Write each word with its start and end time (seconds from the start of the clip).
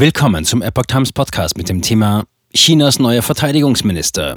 Willkommen 0.00 0.44
zum 0.44 0.62
Epoch 0.62 0.86
Times 0.86 1.12
Podcast 1.12 1.58
mit 1.58 1.68
dem 1.68 1.82
Thema 1.82 2.24
Chinas 2.54 3.00
neuer 3.00 3.20
Verteidigungsminister. 3.20 4.36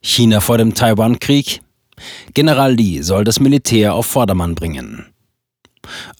China 0.00 0.40
vor 0.40 0.58
dem 0.58 0.74
Taiwan-Krieg. 0.74 1.60
General 2.34 2.72
Li 2.72 3.02
soll 3.02 3.24
das 3.24 3.40
Militär 3.40 3.94
auf 3.94 4.06
Vordermann 4.06 4.54
bringen. 4.54 5.06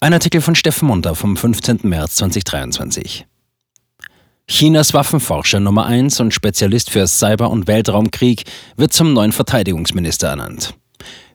Ein 0.00 0.14
Artikel 0.14 0.40
von 0.40 0.56
Steffen 0.56 0.88
Munter 0.88 1.14
vom 1.14 1.37
15. 1.37 1.82
März 1.84 2.16
2023. 2.16 3.24
Chinas 4.49 4.92
Waffenforscher 4.92 5.60
Nummer 5.60 5.87
1 5.87 6.19
und 6.19 6.35
Spezialist 6.35 6.90
für 6.90 7.06
Cyber- 7.06 7.51
und 7.51 7.69
Weltraumkrieg 7.69 8.42
wird 8.76 8.92
zum 8.92 9.12
neuen 9.12 9.30
Verteidigungsminister 9.30 10.26
ernannt. 10.26 10.74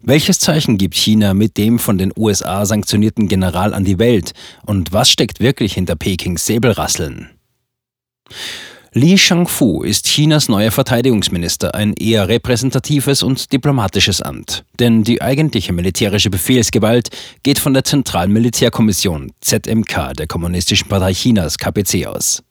Welches 0.04 0.39
Zeichen 0.39 0.79
gibt 0.79 0.95
China 0.95 1.36
mit 1.36 1.57
dem 1.57 1.77
von 1.77 1.99
den 1.99 2.11
USA 2.18 2.65
sanktionierten 2.65 3.27
General 3.27 3.71
an 3.73 3.86
die 3.86 4.00
Welt 4.00 4.31
und 4.65 4.91
was 4.93 5.11
steckt 5.11 5.39
wirklich 5.39 5.73
hinter 5.75 5.95
Pekings 5.95 6.47
Säbelrasseln? 6.47 7.29
Li 8.93 9.18
Shangfu 9.18 9.83
ist 9.83 10.07
Chinas 10.07 10.50
neuer 10.50 10.71
Verteidigungsminister, 10.71 11.75
ein 11.75 11.93
eher 11.93 12.28
repräsentatives 12.28 13.23
und 13.23 13.54
diplomatisches 13.54 14.21
Amt. 14.21 14.65
Denn 14.79 15.04
die 15.04 15.21
eigentliche 15.21 15.71
militärische 15.71 16.29
Befehlsgewalt 16.29 17.09
geht 17.43 17.59
von 17.59 17.73
der 17.73 17.83
Zentralen 17.83 18.33
Militärkommission 18.33 19.31
ZMK 19.39 20.14
der 20.18 20.28
Kommunistischen 20.28 20.89
Partei 20.89 21.14
Chinas 21.14 21.57
KPC 21.57 22.07
aus. 22.07 22.43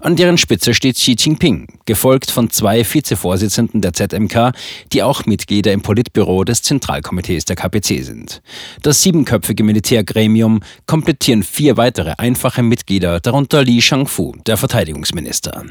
An 0.00 0.16
deren 0.16 0.38
Spitze 0.38 0.74
steht 0.74 0.96
Xi 0.96 1.16
Jinping, 1.18 1.66
gefolgt 1.84 2.30
von 2.30 2.50
zwei 2.50 2.84
Vizevorsitzenden 2.84 3.80
der 3.80 3.92
ZMK, 3.92 4.52
die 4.92 5.02
auch 5.02 5.26
Mitglieder 5.26 5.72
im 5.72 5.82
Politbüro 5.82 6.44
des 6.44 6.62
Zentralkomitees 6.62 7.44
der 7.44 7.56
KPC 7.56 8.02
sind. 8.02 8.42
Das 8.82 9.02
siebenköpfige 9.02 9.62
Militärgremium 9.62 10.60
komplettieren 10.86 11.42
vier 11.42 11.76
weitere 11.76 12.14
einfache 12.18 12.62
Mitglieder, 12.62 13.20
darunter 13.20 13.62
Li 13.62 13.80
Shangfu, 13.80 14.34
der 14.46 14.56
Verteidigungsminister. 14.56 15.64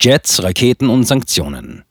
Jets, 0.00 0.42
Raketen 0.42 0.88
und 0.88 1.04
Sanktionen. 1.04 1.84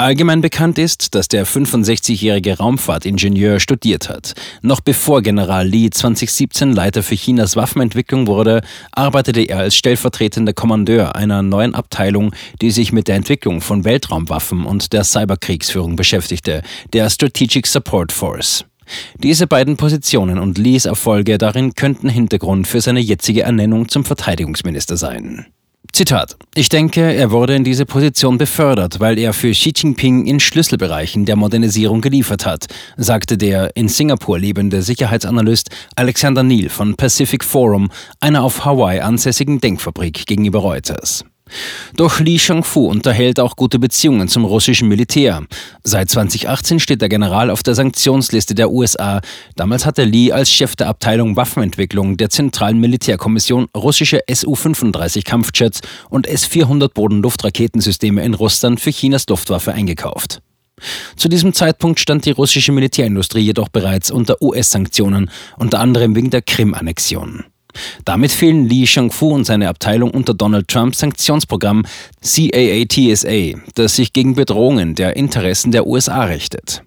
Allgemein 0.00 0.42
bekannt 0.42 0.78
ist, 0.78 1.16
dass 1.16 1.26
der 1.26 1.44
65-jährige 1.44 2.58
Raumfahrtingenieur 2.58 3.58
studiert 3.58 4.08
hat. 4.08 4.34
Noch 4.62 4.78
bevor 4.78 5.22
General 5.22 5.66
Li 5.66 5.90
2017 5.90 6.72
Leiter 6.72 7.02
für 7.02 7.16
Chinas 7.16 7.56
Waffenentwicklung 7.56 8.28
wurde, 8.28 8.60
arbeitete 8.92 9.40
er 9.40 9.58
als 9.58 9.74
stellvertretender 9.74 10.52
Kommandeur 10.52 11.16
einer 11.16 11.42
neuen 11.42 11.74
Abteilung, 11.74 12.32
die 12.60 12.70
sich 12.70 12.92
mit 12.92 13.08
der 13.08 13.16
Entwicklung 13.16 13.60
von 13.60 13.84
Weltraumwaffen 13.84 14.66
und 14.66 14.92
der 14.92 15.02
Cyberkriegsführung 15.02 15.96
beschäftigte, 15.96 16.62
der 16.92 17.10
Strategic 17.10 17.66
Support 17.66 18.12
Force. 18.12 18.64
Diese 19.18 19.48
beiden 19.48 19.76
Positionen 19.76 20.38
und 20.38 20.58
Lees 20.58 20.84
Erfolge 20.84 21.38
darin 21.38 21.74
könnten 21.74 22.08
Hintergrund 22.08 22.68
für 22.68 22.80
seine 22.80 23.00
jetzige 23.00 23.42
Ernennung 23.42 23.88
zum 23.88 24.04
Verteidigungsminister 24.04 24.96
sein. 24.96 25.46
Zitat. 25.92 26.36
Ich 26.54 26.68
denke, 26.68 27.00
er 27.00 27.30
wurde 27.30 27.54
in 27.54 27.64
diese 27.64 27.86
Position 27.86 28.38
befördert, 28.38 29.00
weil 29.00 29.18
er 29.18 29.32
für 29.32 29.50
Xi 29.50 29.72
Jinping 29.74 30.26
in 30.26 30.40
Schlüsselbereichen 30.40 31.24
der 31.24 31.36
Modernisierung 31.36 32.00
geliefert 32.00 32.46
hat, 32.46 32.66
sagte 32.96 33.36
der 33.36 33.74
in 33.76 33.88
Singapur 33.88 34.38
lebende 34.38 34.82
Sicherheitsanalyst 34.82 35.70
Alexander 35.96 36.42
Neal 36.42 36.68
von 36.68 36.94
Pacific 36.94 37.44
Forum, 37.44 37.90
einer 38.20 38.42
auf 38.42 38.64
Hawaii 38.64 39.00
ansässigen 39.00 39.60
Denkfabrik 39.60 40.26
gegenüber 40.26 40.60
Reuters. 40.60 41.24
Doch 41.96 42.20
Li 42.20 42.38
Shangfu 42.38 42.86
unterhält 42.86 43.40
auch 43.40 43.56
gute 43.56 43.78
Beziehungen 43.78 44.28
zum 44.28 44.44
russischen 44.44 44.88
Militär. 44.88 45.42
Seit 45.84 46.10
2018 46.10 46.80
steht 46.80 47.00
der 47.00 47.08
General 47.08 47.50
auf 47.50 47.62
der 47.62 47.74
Sanktionsliste 47.74 48.54
der 48.54 48.70
USA. 48.70 49.20
Damals 49.56 49.86
hatte 49.86 50.04
Li 50.04 50.32
als 50.32 50.52
Chef 50.52 50.76
der 50.76 50.88
Abteilung 50.88 51.36
Waffenentwicklung 51.36 52.16
der 52.16 52.30
Zentralen 52.30 52.78
Militärkommission 52.80 53.66
russische 53.76 54.20
Su-35 54.30 55.24
Kampfjets 55.24 55.80
und 56.10 56.26
S-400 56.26 56.92
Bodenluftraketensysteme 56.92 58.24
in 58.24 58.34
Russland 58.34 58.80
für 58.80 58.90
Chinas 58.90 59.26
Luftwaffe 59.28 59.72
eingekauft. 59.72 60.40
Zu 61.16 61.28
diesem 61.28 61.52
Zeitpunkt 61.52 62.00
stand 62.00 62.24
die 62.24 62.30
russische 62.30 62.72
Militärindustrie 62.72 63.40
jedoch 63.40 63.68
bereits 63.68 64.10
unter 64.10 64.40
US-Sanktionen, 64.40 65.30
unter 65.56 65.80
anderem 65.80 66.14
wegen 66.14 66.30
der 66.30 66.42
Krim-Annexion. 66.42 67.44
Damit 68.04 68.32
fehlen 68.32 68.68
Li 68.68 68.86
Shangfu 68.86 69.28
und 69.28 69.44
seine 69.44 69.68
Abteilung 69.68 70.10
unter 70.10 70.34
Donald 70.34 70.68
Trumps 70.68 70.98
Sanktionsprogramm 70.98 71.84
CAATSA, 72.22 73.58
das 73.74 73.96
sich 73.96 74.12
gegen 74.12 74.34
Bedrohungen 74.34 74.94
der 74.94 75.16
Interessen 75.16 75.72
der 75.72 75.86
USA 75.86 76.24
richtet. 76.24 76.82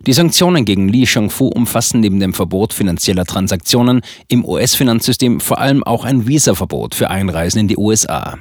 Die 0.00 0.12
Sanktionen 0.12 0.64
gegen 0.64 0.88
Li 0.88 1.06
Shangfu 1.06 1.46
umfassen 1.48 2.00
neben 2.00 2.20
dem 2.20 2.34
Verbot 2.34 2.72
finanzieller 2.72 3.24
Transaktionen 3.24 4.02
im 4.28 4.44
US-Finanzsystem 4.44 5.40
vor 5.40 5.58
allem 5.58 5.82
auch 5.82 6.04
ein 6.04 6.26
Visaverbot 6.26 6.94
für 6.94 7.10
Einreisen 7.10 7.60
in 7.60 7.68
die 7.68 7.76
USA. 7.76 8.38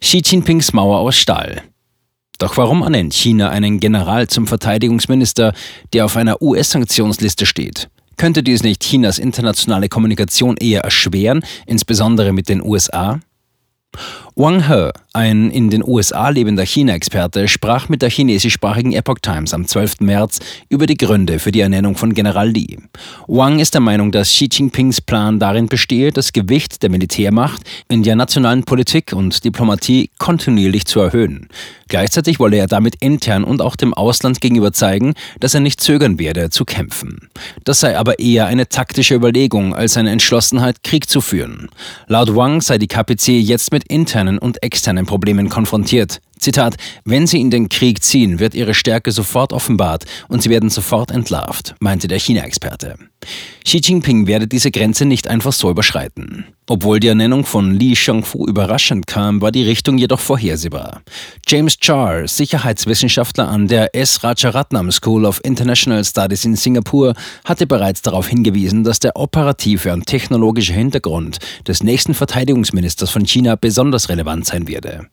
Xi 0.00 0.22
Jinpings 0.24 0.72
Mauer 0.72 0.98
aus 0.98 1.16
Stahl. 1.16 1.62
Doch 2.38 2.56
warum 2.58 2.82
ernennt 2.82 3.14
China 3.14 3.48
einen 3.48 3.80
General 3.80 4.26
zum 4.26 4.46
Verteidigungsminister, 4.46 5.54
der 5.92 6.04
auf 6.04 6.16
einer 6.16 6.42
US-Sanktionsliste 6.42 7.46
steht? 7.46 7.88
Könnte 8.16 8.42
dies 8.42 8.62
nicht 8.62 8.82
Chinas 8.82 9.18
internationale 9.18 9.90
Kommunikation 9.90 10.56
eher 10.56 10.80
erschweren, 10.80 11.44
insbesondere 11.66 12.32
mit 12.32 12.48
den 12.48 12.62
USA? 12.62 13.20
Wang 14.38 14.68
He, 14.68 14.90
ein 15.14 15.50
in 15.50 15.70
den 15.70 15.82
USA 15.82 16.28
lebender 16.28 16.66
China-Experte, 16.66 17.48
sprach 17.48 17.88
mit 17.88 18.02
der 18.02 18.10
chinesischsprachigen 18.10 18.92
Epoch 18.92 19.20
Times 19.22 19.54
am 19.54 19.66
12. 19.66 20.00
März 20.00 20.40
über 20.68 20.84
die 20.84 20.98
Gründe 20.98 21.38
für 21.38 21.52
die 21.52 21.60
Ernennung 21.60 21.96
von 21.96 22.12
General 22.12 22.46
Li. 22.46 22.76
Wang 23.28 23.58
ist 23.60 23.72
der 23.72 23.80
Meinung, 23.80 24.12
dass 24.12 24.28
Xi 24.28 24.50
Jinpings 24.52 25.00
Plan 25.00 25.38
darin 25.38 25.68
bestehe, 25.68 26.12
das 26.12 26.34
Gewicht 26.34 26.82
der 26.82 26.90
Militärmacht 26.90 27.62
in 27.88 28.02
der 28.02 28.14
nationalen 28.14 28.64
Politik 28.64 29.14
und 29.14 29.42
Diplomatie 29.42 30.10
kontinuierlich 30.18 30.84
zu 30.84 31.00
erhöhen. 31.00 31.48
Gleichzeitig 31.88 32.38
wolle 32.38 32.58
er 32.58 32.66
damit 32.66 32.96
intern 32.96 33.42
und 33.42 33.62
auch 33.62 33.76
dem 33.76 33.94
Ausland 33.94 34.42
gegenüber 34.42 34.72
zeigen, 34.72 35.14
dass 35.40 35.54
er 35.54 35.60
nicht 35.60 35.80
zögern 35.80 36.18
werde, 36.18 36.50
zu 36.50 36.66
kämpfen. 36.66 37.30
Das 37.64 37.80
sei 37.80 37.96
aber 37.96 38.18
eher 38.18 38.46
eine 38.46 38.68
taktische 38.68 39.14
Überlegung 39.14 39.74
als 39.74 39.96
eine 39.96 40.10
Entschlossenheit, 40.10 40.82
Krieg 40.82 41.08
zu 41.08 41.22
führen. 41.22 41.70
Laut 42.08 42.34
Wang 42.34 42.60
sei 42.60 42.76
die 42.76 42.88
KPC 42.88 43.28
jetzt 43.28 43.72
mit 43.72 43.85
internen 43.88 44.38
und 44.38 44.62
externen 44.62 45.06
Problemen 45.06 45.48
konfrontiert. 45.48 46.20
Zitat, 46.38 46.76
wenn 47.04 47.26
sie 47.26 47.40
in 47.40 47.50
den 47.50 47.68
Krieg 47.68 48.02
ziehen, 48.02 48.38
wird 48.38 48.54
ihre 48.54 48.74
Stärke 48.74 49.12
sofort 49.12 49.52
offenbart 49.52 50.04
und 50.28 50.42
sie 50.42 50.50
werden 50.50 50.70
sofort 50.70 51.10
entlarvt, 51.10 51.74
meinte 51.80 52.08
der 52.08 52.18
China-Experte. 52.18 52.96
Xi 53.64 53.78
Jinping 53.78 54.26
werde 54.26 54.46
diese 54.46 54.70
Grenze 54.70 55.06
nicht 55.06 55.26
einfach 55.26 55.52
so 55.52 55.70
überschreiten. 55.70 56.44
Obwohl 56.68 56.98
die 56.98 57.08
Ernennung 57.08 57.44
von 57.44 57.74
Li 57.74 57.94
Shangfu 57.94 58.44
überraschend 58.46 59.06
kam, 59.06 59.40
war 59.40 59.52
die 59.52 59.62
Richtung 59.62 59.98
jedoch 59.98 60.18
vorhersehbar. 60.18 61.02
James 61.46 61.76
Char, 61.80 62.26
Sicherheitswissenschaftler 62.26 63.48
an 63.48 63.68
der 63.68 63.94
S. 63.94 64.24
Rajaratnam 64.24 64.90
School 64.90 65.24
of 65.24 65.40
International 65.44 66.04
Studies 66.04 66.44
in 66.44 66.56
Singapur, 66.56 67.14
hatte 67.44 67.66
bereits 67.68 68.02
darauf 68.02 68.28
hingewiesen, 68.28 68.82
dass 68.82 68.98
der 68.98 69.16
operative 69.16 69.92
und 69.92 70.06
technologische 70.06 70.72
Hintergrund 70.72 71.38
des 71.66 71.84
nächsten 71.84 72.14
Verteidigungsministers 72.14 73.10
von 73.10 73.24
China 73.24 73.54
besonders 73.54 74.08
relevant 74.08 74.46
sein 74.46 74.66
werde. 74.66 75.06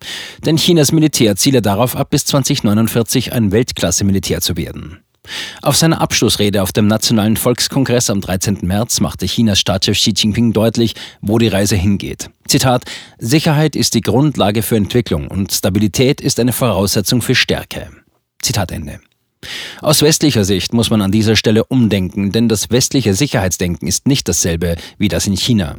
Denn 0.45 0.57
Chinas 0.57 0.91
Militär 0.91 1.12
ziele 1.35 1.61
darauf 1.61 1.95
ab, 1.95 2.09
bis 2.09 2.25
2049 2.25 3.33
ein 3.33 3.51
Weltklasse-Militär 3.51 4.41
zu 4.41 4.57
werden. 4.57 4.99
Auf 5.61 5.77
seiner 5.77 6.01
Abschlussrede 6.01 6.61
auf 6.61 6.73
dem 6.73 6.87
Nationalen 6.87 7.37
Volkskongress 7.37 8.09
am 8.09 8.19
13. 8.19 8.59
März 8.63 8.99
machte 8.99 9.25
Chinas 9.25 9.59
Staatschef 9.59 9.97
Xi 9.97 10.13
Jinping 10.15 10.51
deutlich, 10.51 10.95
wo 11.21 11.37
die 11.37 11.47
Reise 11.47 11.75
hingeht. 11.77 12.29
Zitat: 12.47 12.83
Sicherheit 13.19 13.75
ist 13.75 13.93
die 13.93 14.01
Grundlage 14.01 14.63
für 14.63 14.75
Entwicklung 14.75 15.29
und 15.29 15.53
Stabilität 15.53 16.19
ist 16.19 16.39
eine 16.39 16.51
Voraussetzung 16.51 17.21
für 17.21 17.35
Stärke. 17.35 17.89
Zitat 18.41 18.71
Ende. 18.71 18.99
Aus 19.81 20.01
westlicher 20.01 20.43
Sicht 20.43 20.73
muss 20.73 20.89
man 20.89 21.01
an 21.01 21.11
dieser 21.11 21.35
Stelle 21.35 21.63
umdenken, 21.65 22.31
denn 22.31 22.49
das 22.49 22.69
westliche 22.69 23.13
Sicherheitsdenken 23.13 23.87
ist 23.87 24.07
nicht 24.07 24.27
dasselbe 24.27 24.75
wie 24.97 25.07
das 25.07 25.27
in 25.27 25.37
China. 25.37 25.77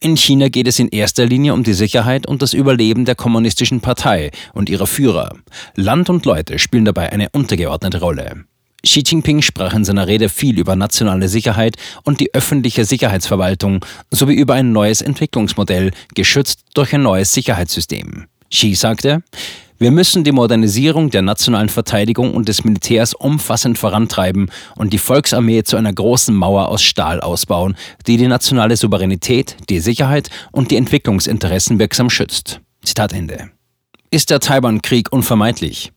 In 0.00 0.16
China 0.16 0.48
geht 0.48 0.68
es 0.68 0.78
in 0.78 0.88
erster 0.88 1.26
Linie 1.26 1.54
um 1.54 1.62
die 1.62 1.74
Sicherheit 1.74 2.26
und 2.26 2.42
das 2.42 2.52
Überleben 2.52 3.04
der 3.04 3.14
kommunistischen 3.14 3.80
Partei 3.80 4.30
und 4.52 4.68
ihrer 4.68 4.86
Führer. 4.86 5.34
Land 5.74 6.10
und 6.10 6.26
Leute 6.26 6.58
spielen 6.58 6.84
dabei 6.84 7.12
eine 7.12 7.28
untergeordnete 7.30 8.00
Rolle. 8.00 8.44
Xi 8.84 9.02
Jinping 9.04 9.40
sprach 9.40 9.72
in 9.72 9.84
seiner 9.84 10.06
Rede 10.06 10.28
viel 10.28 10.58
über 10.58 10.76
nationale 10.76 11.28
Sicherheit 11.28 11.76
und 12.04 12.20
die 12.20 12.34
öffentliche 12.34 12.84
Sicherheitsverwaltung 12.84 13.84
sowie 14.10 14.34
über 14.34 14.54
ein 14.54 14.72
neues 14.72 15.00
Entwicklungsmodell, 15.00 15.90
geschützt 16.14 16.60
durch 16.74 16.94
ein 16.94 17.02
neues 17.02 17.32
Sicherheitssystem. 17.32 18.26
Xi 18.50 18.74
sagte, 18.74 19.22
wir 19.78 19.90
müssen 19.90 20.22
die 20.22 20.32
Modernisierung 20.32 21.10
der 21.10 21.22
nationalen 21.22 21.68
Verteidigung 21.68 22.34
und 22.34 22.48
des 22.48 22.64
Militärs 22.64 23.12
umfassend 23.12 23.76
vorantreiben 23.76 24.50
und 24.76 24.92
die 24.92 24.98
Volksarmee 24.98 25.64
zu 25.64 25.76
einer 25.76 25.92
großen 25.92 26.34
Mauer 26.34 26.68
aus 26.68 26.82
Stahl 26.82 27.20
ausbauen, 27.20 27.76
die 28.06 28.16
die 28.16 28.28
nationale 28.28 28.76
Souveränität, 28.76 29.56
die 29.68 29.80
Sicherheit 29.80 30.30
und 30.52 30.70
die 30.70 30.76
Entwicklungsinteressen 30.76 31.78
wirksam 31.78 32.08
schützt. 32.08 32.60
Zitat 32.84 33.12
Ende. 33.12 33.50
Ist 34.10 34.30
der 34.30 34.38
Taiwan-Krieg 34.38 35.12
unvermeidlich? 35.12 35.93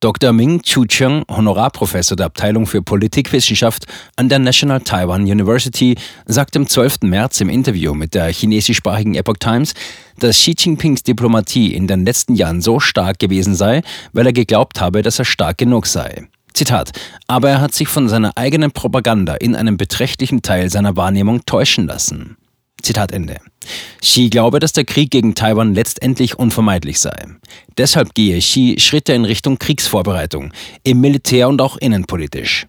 Dr. 0.00 0.32
Ming 0.32 0.60
Chu-Cheng, 0.62 1.24
Honorarprofessor 1.28 2.16
der 2.16 2.26
Abteilung 2.26 2.66
für 2.66 2.82
Politikwissenschaft 2.82 3.86
an 4.16 4.28
der 4.28 4.38
National 4.38 4.80
Taiwan 4.82 5.22
University, 5.22 5.96
sagt 6.26 6.56
am 6.56 6.68
12. 6.68 7.02
März 7.04 7.40
im 7.40 7.48
Interview 7.48 7.94
mit 7.94 8.14
der 8.14 8.26
chinesischsprachigen 8.26 9.14
Epoch 9.14 9.38
Times, 9.38 9.72
dass 10.18 10.36
Xi 10.36 10.54
Jinpings 10.58 11.02
Diplomatie 11.02 11.74
in 11.74 11.86
den 11.86 12.04
letzten 12.04 12.34
Jahren 12.34 12.60
so 12.60 12.80
stark 12.80 13.18
gewesen 13.18 13.54
sei, 13.54 13.82
weil 14.12 14.26
er 14.26 14.32
geglaubt 14.32 14.80
habe, 14.80 15.02
dass 15.02 15.18
er 15.18 15.24
stark 15.24 15.58
genug 15.58 15.86
sei. 15.86 16.28
Zitat. 16.52 16.92
Aber 17.26 17.50
er 17.50 17.60
hat 17.60 17.74
sich 17.74 17.88
von 17.88 18.08
seiner 18.08 18.36
eigenen 18.36 18.70
Propaganda 18.70 19.34
in 19.34 19.56
einem 19.56 19.76
beträchtlichen 19.76 20.42
Teil 20.42 20.70
seiner 20.70 20.96
Wahrnehmung 20.96 21.44
täuschen 21.46 21.86
lassen. 21.86 22.36
Zitat 22.82 23.10
Ende. 23.10 23.38
Xi 24.04 24.28
glaube, 24.28 24.60
dass 24.60 24.74
der 24.74 24.84
Krieg 24.84 25.10
gegen 25.10 25.34
Taiwan 25.34 25.72
letztendlich 25.72 26.38
unvermeidlich 26.38 27.00
sei. 27.00 27.26
Deshalb 27.78 28.14
gehe 28.14 28.38
Xi 28.38 28.76
Schritte 28.78 29.14
in 29.14 29.24
Richtung 29.24 29.58
Kriegsvorbereitung, 29.58 30.52
im 30.82 31.00
Militär 31.00 31.48
und 31.48 31.62
auch 31.62 31.78
innenpolitisch. 31.78 32.66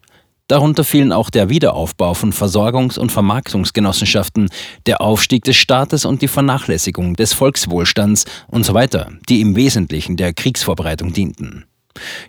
Darunter 0.48 0.86
fielen 0.86 1.12
auch 1.12 1.30
der 1.30 1.50
Wiederaufbau 1.50 2.14
von 2.14 2.32
Versorgungs- 2.32 2.98
und 2.98 3.12
Vermarktungsgenossenschaften, 3.12 4.48
der 4.86 5.02
Aufstieg 5.02 5.44
des 5.44 5.58
Staates 5.58 6.06
und 6.06 6.22
die 6.22 6.30
Vernachlässigung 6.30 7.16
des 7.18 7.34
Volkswohlstands 7.34 8.24
und 8.48 8.64
so 8.64 8.74
weiter, 8.74 9.12
die 9.28 9.42
im 9.42 9.58
Wesentlichen 9.58 10.16
der 10.16 10.34
Kriegsvorbereitung 10.34 11.12
dienten. 11.12 11.66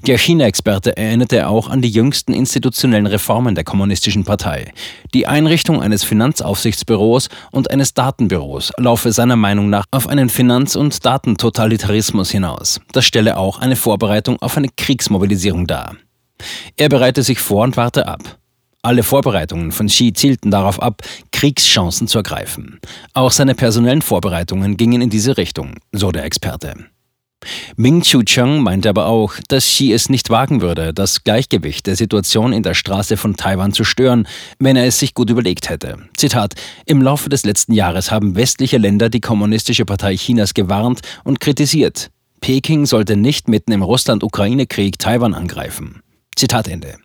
Der 0.06 0.18
China-Experte 0.18 0.96
erinnerte 0.96 1.48
auch 1.48 1.68
an 1.68 1.82
die 1.82 1.88
jüngsten 1.88 2.32
institutionellen 2.32 3.06
Reformen 3.06 3.54
der 3.54 3.64
Kommunistischen 3.64 4.24
Partei. 4.24 4.72
Die 5.14 5.26
Einrichtung 5.26 5.82
eines 5.82 6.04
Finanzaufsichtsbüros 6.04 7.28
und 7.50 7.70
eines 7.70 7.94
Datenbüros 7.94 8.72
laufe 8.78 9.12
seiner 9.12 9.36
Meinung 9.36 9.68
nach 9.70 9.84
auf 9.90 10.08
einen 10.08 10.28
Finanz- 10.28 10.76
und 10.76 11.04
Datentotalitarismus 11.04 12.30
hinaus. 12.30 12.80
Das 12.92 13.04
stelle 13.04 13.36
auch 13.36 13.58
eine 13.58 13.76
Vorbereitung 13.76 14.40
auf 14.40 14.56
eine 14.56 14.68
Kriegsmobilisierung 14.76 15.66
dar. 15.66 15.96
Er 16.76 16.88
bereite 16.88 17.22
sich 17.22 17.40
vor 17.40 17.64
und 17.64 17.76
warte 17.76 18.06
ab. 18.06 18.38
Alle 18.82 19.02
Vorbereitungen 19.02 19.72
von 19.72 19.88
Xi 19.88 20.12
zielten 20.12 20.52
darauf 20.52 20.80
ab, 20.80 21.02
Kriegschancen 21.32 22.06
zu 22.06 22.18
ergreifen. 22.18 22.78
Auch 23.14 23.32
seine 23.32 23.56
personellen 23.56 24.02
Vorbereitungen 24.02 24.76
gingen 24.76 25.02
in 25.02 25.10
diese 25.10 25.36
Richtung, 25.36 25.74
so 25.90 26.12
der 26.12 26.24
Experte. 26.24 26.76
Ming 27.76 28.02
Chu 28.02 28.22
Cheng 28.22 28.62
meinte 28.62 28.88
aber 28.88 29.06
auch, 29.06 29.34
dass 29.48 29.64
Xi 29.64 29.92
es 29.92 30.08
nicht 30.08 30.30
wagen 30.30 30.60
würde, 30.60 30.92
das 30.92 31.24
Gleichgewicht 31.24 31.86
der 31.86 31.96
Situation 31.96 32.52
in 32.52 32.62
der 32.62 32.74
Straße 32.74 33.16
von 33.16 33.36
Taiwan 33.36 33.72
zu 33.72 33.84
stören, 33.84 34.26
wenn 34.58 34.76
er 34.76 34.86
es 34.86 34.98
sich 34.98 35.14
gut 35.14 35.30
überlegt 35.30 35.68
hätte. 35.68 35.98
Zitat: 36.16 36.54
Im 36.86 37.02
Laufe 37.02 37.28
des 37.28 37.44
letzten 37.44 37.72
Jahres 37.72 38.10
haben 38.10 38.36
westliche 38.36 38.78
Länder 38.78 39.08
die 39.08 39.20
Kommunistische 39.20 39.84
Partei 39.84 40.16
Chinas 40.16 40.54
gewarnt 40.54 41.00
und 41.24 41.40
kritisiert. 41.40 42.10
Peking 42.40 42.86
sollte 42.86 43.16
nicht 43.16 43.48
mitten 43.48 43.72
im 43.72 43.82
Russland-Ukraine-Krieg 43.82 44.98
Taiwan 44.98 45.34
angreifen. 45.34 46.02
Zitat 46.36 46.68
Ende. 46.68 46.96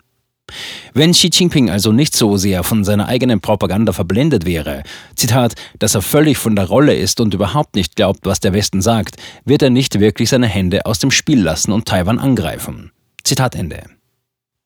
Wenn 0.93 1.11
Xi 1.11 1.29
Jinping 1.31 1.69
also 1.69 1.91
nicht 1.91 2.15
so 2.15 2.37
sehr 2.37 2.63
von 2.63 2.83
seiner 2.83 3.07
eigenen 3.07 3.41
Propaganda 3.41 3.93
verblendet 3.93 4.45
wäre, 4.45 4.83
Zitat, 5.15 5.55
dass 5.79 5.95
er 5.95 6.01
völlig 6.01 6.37
von 6.37 6.55
der 6.55 6.65
Rolle 6.65 6.95
ist 6.95 7.19
und 7.19 7.33
überhaupt 7.33 7.75
nicht 7.75 7.95
glaubt, 7.95 8.21
was 8.23 8.39
der 8.39 8.53
Westen 8.53 8.81
sagt, 8.81 9.17
wird 9.45 9.61
er 9.61 9.69
nicht 9.69 9.99
wirklich 9.99 10.29
seine 10.29 10.47
Hände 10.47 10.85
aus 10.85 10.99
dem 10.99 11.11
Spiel 11.11 11.41
lassen 11.41 11.71
und 11.71 11.87
Taiwan 11.87 12.19
angreifen. 12.19 12.91
Zitat 13.23 13.55
Ende. 13.55 13.83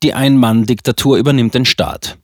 Die 0.02 0.14
Ein-Mann-Diktatur 0.14 1.16
übernimmt 1.16 1.54
den 1.54 1.64
Staat. 1.64 2.18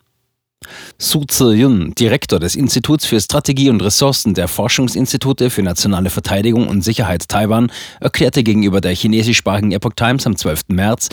Su 0.99 1.25
Ziyun, 1.25 1.95
Direktor 1.95 2.39
des 2.39 2.55
Instituts 2.55 3.05
für 3.07 3.21
Strategie 3.21 3.71
und 3.71 3.83
Ressourcen 3.83 4.35
der 4.35 4.49
Forschungsinstitute 4.49 5.51
für 5.51 5.63
nationale 5.63 6.11
Verteidigung 6.11 6.69
und 6.69 6.83
Sicherheit 6.83 7.29
Taiwan, 7.29 7.73
erklärte 8.01 8.43
gegenüber 8.43 8.81
der 8.81 8.95
chinesischsprachigen 8.95 9.73
Epoch 9.73 9.95
Times 9.97 10.27
am 10.27 10.37
12. 10.37 10.65
März, 10.69 11.09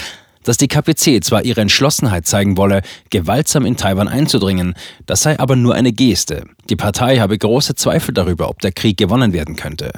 dass 0.50 0.57
die 0.57 0.68
KPC 0.68 1.24
zwar 1.24 1.46
ihre 1.46 1.62
Entschlossenheit 1.62 2.25
zeigen 2.25 2.57
wolle, 2.57 2.81
gewaltsam 3.12 3.68
in 3.68 3.78
Taiwan 3.78 4.07
einzudringen, 4.07 4.74
das 5.06 5.22
sei 5.22 5.38
aber 5.38 5.56
nur 5.56 5.75
eine 5.75 5.94
Geste. 5.94 6.46
Die 6.72 6.75
Partei 6.75 7.19
habe 7.19 7.38
große 7.38 7.75
Zweifel 7.75 8.16
darüber, 8.16 8.50
ob 8.50 8.60
der 8.60 8.72
Krieg 8.72 8.98
gewonnen 8.98 9.31
werden 9.31 9.56
könnte. 9.56 9.92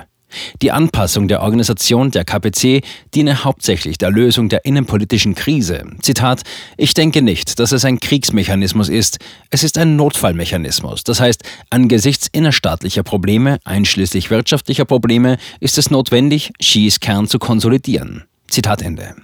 Die 0.61 0.73
Anpassung 0.73 1.29
der 1.29 1.41
Organisation 1.41 2.11
der 2.11 2.25
KPC 2.25 2.83
diene 3.13 3.45
hauptsächlich 3.45 3.97
der 3.97 4.11
Lösung 4.11 4.49
der 4.49 4.65
innenpolitischen 4.65 5.35
Krise. 5.35 5.85
Zitat, 6.01 6.41
ich 6.75 6.93
denke 6.93 7.21
nicht, 7.21 7.57
dass 7.57 7.71
es 7.71 7.85
ein 7.85 8.01
Kriegsmechanismus 8.01 8.89
ist, 8.89 9.19
es 9.51 9.63
ist 9.63 9.77
ein 9.77 9.95
Notfallmechanismus. 9.95 11.05
Das 11.05 11.21
heißt, 11.21 11.43
angesichts 11.69 12.27
innerstaatlicher 12.29 13.03
Probleme, 13.03 13.59
einschließlich 13.63 14.29
wirtschaftlicher 14.29 14.83
Probleme, 14.83 15.37
ist 15.61 15.77
es 15.77 15.91
notwendig, 15.91 16.51
Xis 16.59 16.99
Kern 16.99 17.27
zu 17.27 17.39
konsolidieren. 17.39 18.25
Zitat 18.49 18.81
Ende. 18.81 19.15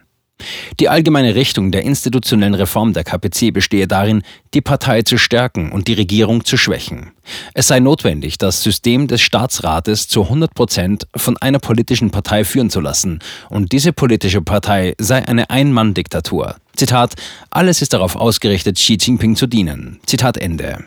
Die 0.79 0.89
allgemeine 0.89 1.35
Richtung 1.35 1.71
der 1.71 1.83
institutionellen 1.83 2.53
Reform 2.53 2.93
der 2.93 3.03
KPC 3.03 3.51
bestehe 3.51 3.87
darin, 3.87 4.21
die 4.53 4.61
Partei 4.61 5.01
zu 5.01 5.17
stärken 5.17 5.71
und 5.71 5.87
die 5.87 5.93
Regierung 5.93 6.45
zu 6.45 6.57
schwächen. 6.57 7.11
Es 7.53 7.67
sei 7.67 7.79
notwendig, 7.79 8.37
das 8.37 8.61
System 8.61 9.07
des 9.07 9.21
Staatsrates 9.21 10.07
zu 10.07 10.23
100 10.23 10.53
Prozent 10.53 11.07
von 11.15 11.37
einer 11.37 11.59
politischen 11.59 12.11
Partei 12.11 12.43
führen 12.43 12.69
zu 12.69 12.79
lassen, 12.79 13.19
und 13.49 13.71
diese 13.71 13.93
politische 13.93 14.41
Partei 14.41 14.93
sei 14.99 15.27
eine 15.27 15.49
Ein-Mann-Diktatur. 15.49 16.55
Zitat, 16.75 17.15
alles 17.49 17.81
ist 17.81 17.93
darauf 17.93 18.15
ausgerichtet, 18.15 18.77
Xi 18.77 18.97
Jinping 19.01 19.35
zu 19.35 19.47
dienen. 19.47 19.99
Zitat 20.05 20.37
Ende. 20.37 20.85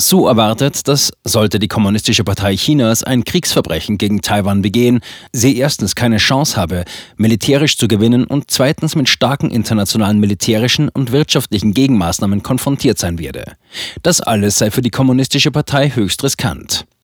Su 0.00 0.26
erwartet, 0.26 0.86
dass, 0.86 1.12
sollte 1.24 1.58
die 1.58 1.66
Kommunistische 1.66 2.22
Partei 2.22 2.56
Chinas 2.56 3.02
ein 3.02 3.24
Kriegsverbrechen 3.24 3.98
gegen 3.98 4.22
Taiwan 4.22 4.62
begehen, 4.62 5.00
sie 5.32 5.56
erstens 5.58 5.96
keine 5.96 6.18
Chance 6.18 6.56
habe, 6.56 6.84
militärisch 7.16 7.76
zu 7.76 7.88
gewinnen 7.88 8.24
und 8.24 8.48
zweitens 8.48 8.94
mit 8.94 9.08
starken 9.08 9.50
internationalen 9.50 10.20
militärischen 10.20 10.88
und 10.88 11.10
wirtschaftlichen 11.10 11.74
Gegenmaßnahmen 11.74 12.44
konfrontiert 12.44 12.98
sein 12.98 13.18
werde. 13.18 13.56
Das 14.04 14.20
alles 14.20 14.58
sei 14.58 14.70
für 14.70 14.82
die 14.82 14.90
Kommunistische 14.90 15.50
Partei 15.50 15.90
höchst 15.90 16.22
riskant. 16.22 16.86